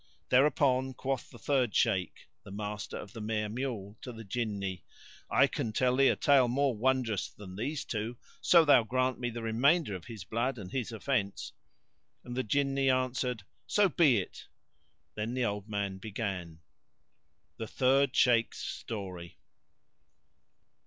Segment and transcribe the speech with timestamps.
[0.29, 4.81] Thereupon quoth the third Shaykh, the master of the mare mule, to the Jinni,
[5.29, 9.29] "I can tell thee a tale more wondrous than these two, so thou grant me
[9.29, 11.53] the remainder of his blood and of his offense,"
[12.23, 14.47] and the Jinni answered, "So be it!"
[15.13, 16.61] Then the old man began
[17.57, 19.37] The Third Shaykh's Story.